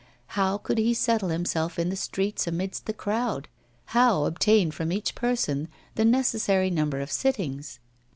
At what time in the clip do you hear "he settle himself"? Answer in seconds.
0.79-1.77